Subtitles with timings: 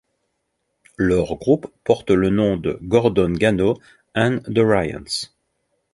[0.97, 3.75] Leur groupe porte le nom de Gordon Gano
[4.15, 5.29] & The Ryans.